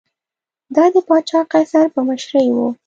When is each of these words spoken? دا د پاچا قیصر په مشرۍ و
دا 0.75 0.85
د 0.93 0.95
پاچا 1.07 1.39
قیصر 1.53 1.85
په 1.95 2.01
مشرۍ 2.07 2.47
و 2.53 2.57